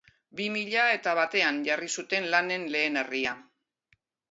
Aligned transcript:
Bi 0.37 0.45
mila 0.53 0.85
eta 0.93 1.13
batean 1.19 1.59
jarri 1.67 1.91
zuten 1.97 2.27
lanen 2.37 2.67
lehen 2.77 3.01
harria. 3.05 3.39